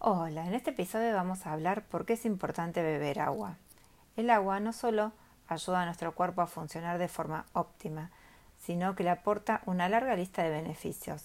[0.00, 3.56] Hola, en este episodio vamos a hablar por qué es importante beber agua.
[4.16, 5.10] El agua no solo
[5.48, 8.12] ayuda a nuestro cuerpo a funcionar de forma óptima,
[8.64, 11.24] sino que le aporta una larga lista de beneficios.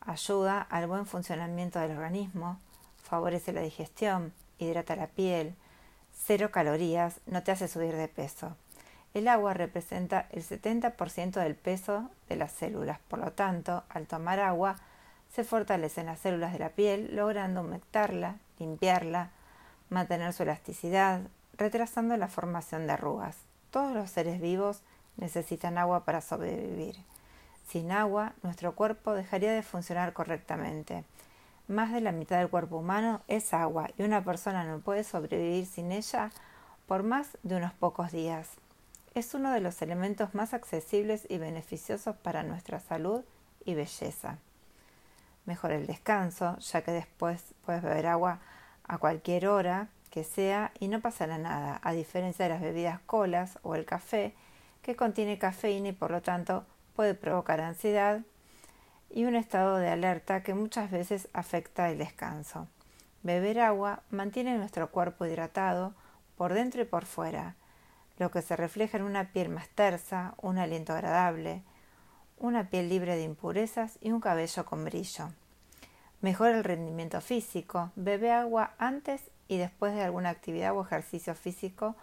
[0.00, 2.60] Ayuda al buen funcionamiento del organismo,
[3.02, 5.56] favorece la digestión, hidrata la piel,
[6.16, 8.56] cero calorías, no te hace subir de peso.
[9.14, 14.38] El agua representa el 70% del peso de las células, por lo tanto, al tomar
[14.38, 14.76] agua,
[15.34, 19.30] se fortalecen las células de la piel, logrando humectarla, limpiarla,
[19.88, 21.22] mantener su elasticidad,
[21.56, 23.36] retrasando la formación de arrugas.
[23.70, 24.82] Todos los seres vivos
[25.16, 26.96] necesitan agua para sobrevivir.
[27.66, 31.04] Sin agua, nuestro cuerpo dejaría de funcionar correctamente.
[31.66, 35.64] Más de la mitad del cuerpo humano es agua y una persona no puede sobrevivir
[35.64, 36.30] sin ella
[36.86, 38.50] por más de unos pocos días.
[39.14, 43.22] Es uno de los elementos más accesibles y beneficiosos para nuestra salud
[43.64, 44.38] y belleza.
[45.44, 48.40] Mejor el descanso, ya que después puedes beber agua
[48.84, 53.58] a cualquier hora que sea y no pasará nada, a diferencia de las bebidas colas
[53.62, 54.34] o el café,
[54.82, 58.20] que contiene cafeína y por lo tanto puede provocar ansiedad
[59.10, 62.68] y un estado de alerta que muchas veces afecta el descanso.
[63.22, 65.94] Beber agua mantiene nuestro cuerpo hidratado
[66.36, 67.54] por dentro y por fuera,
[68.18, 71.62] lo que se refleja en una piel más tersa, un aliento agradable,
[72.42, 75.28] una piel libre de impurezas y un cabello con brillo.
[76.20, 77.92] Mejora el rendimiento físico.
[77.94, 81.94] Bebe agua antes y después de alguna actividad o ejercicio físico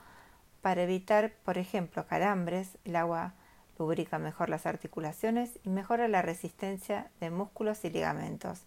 [0.61, 2.77] para evitar, por ejemplo, calambres.
[2.85, 3.33] El agua
[3.77, 8.61] lubrica mejor las articulaciones y mejora la resistencia de músculos y ligamentos.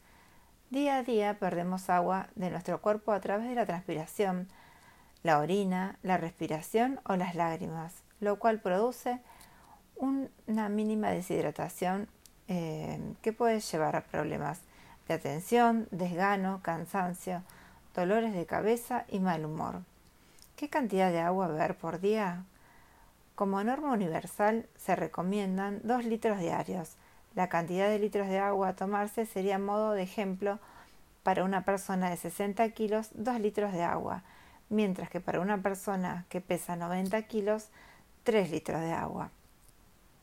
[0.68, 4.48] Día a día perdemos agua de nuestro cuerpo a través de la transpiración,
[5.22, 9.20] la orina, la respiración o las lágrimas, lo cual produce
[9.96, 12.08] una mínima deshidratación
[12.48, 14.60] eh, que puede llevar a problemas
[15.08, 17.42] de atención, desgano, cansancio,
[17.94, 19.82] dolores de cabeza y mal humor.
[20.56, 22.44] ¿Qué cantidad de agua beber por día?
[23.34, 26.96] Como norma universal se recomiendan 2 litros diarios.
[27.34, 30.58] La cantidad de litros de agua a tomarse sería modo de ejemplo
[31.22, 34.22] para una persona de 60 kilos 2 litros de agua,
[34.68, 37.68] mientras que para una persona que pesa 90 kilos
[38.24, 39.30] 3 litros de agua.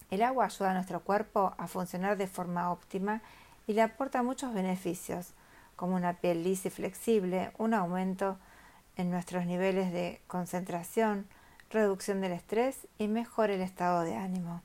[0.10, 3.22] El agua ayuda a nuestro cuerpo a funcionar de forma óptima
[3.68, 5.34] y le aporta muchos beneficios,
[5.76, 8.38] como una piel lisa y flexible, un aumento
[8.96, 11.28] en nuestros niveles de concentración,
[11.70, 14.62] reducción del estrés y mejor el estado de ánimo.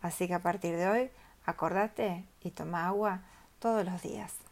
[0.00, 1.10] Así que a partir de hoy,
[1.44, 3.20] acordate y toma agua
[3.58, 4.47] todos los días.